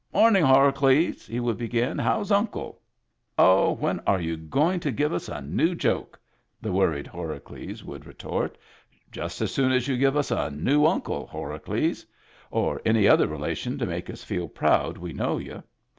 "Morning, 0.11 0.43
Hora 0.43 0.73
cles," 0.73 1.27
he 1.27 1.39
would 1.39 1.59
begin;" 1.59 1.99
how's 1.99 2.31
Uncle?"—" 2.31 2.81
Oh, 3.37 3.73
when 3.75 3.99
are 4.07 4.19
you 4.19 4.35
going 4.35 4.79
to 4.79 4.91
give 4.91 5.13
us 5.13 5.29
a 5.29 5.41
new 5.41 5.75
joke?" 5.75 6.19
the 6.63 6.71
worried 6.71 7.05
Horacles 7.05 7.83
would 7.83 8.07
retort.— 8.07 8.57
"Just 9.11 9.41
as 9.43 9.51
soon 9.53 9.71
as 9.71 9.87
you 9.87 9.97
give 9.97 10.17
us 10.17 10.31
a 10.31 10.49
new 10.49 10.87
Uncle, 10.87 11.27
Horacles. 11.31 12.03
Or 12.49 12.81
any 12.83 13.07
other 13.07 13.27
relation 13.27 13.77
to 13.77 13.85
make 13.85 14.09
us 14.09 14.23
feel 14.23 14.47
proud 14.47 14.97
we 14.97 15.13
know 15.13 15.37
you. 15.37 15.61